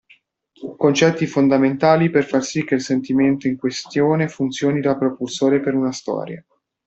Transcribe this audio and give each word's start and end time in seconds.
Concetti 0.77 1.27
fondamentali 1.27 2.09
per 2.09 2.25
far 2.25 2.41
sì 2.43 2.63
che 2.63 2.73
il 2.73 2.81
sentimento 2.81 3.45
in 3.47 3.55
questione 3.55 4.29
funzioni 4.29 4.81
da 4.81 4.97
propulsore 4.97 5.59
per 5.59 5.75
una 5.75 5.91
storia. 5.91 6.43